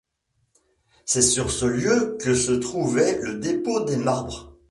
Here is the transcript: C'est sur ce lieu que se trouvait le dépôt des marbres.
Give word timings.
C'est 1.05 1.21
sur 1.21 1.51
ce 1.51 1.65
lieu 1.67 2.17
que 2.19 2.33
se 2.33 2.53
trouvait 2.53 3.19
le 3.21 3.35
dépôt 3.37 3.81
des 3.85 3.97
marbres. 3.97 4.57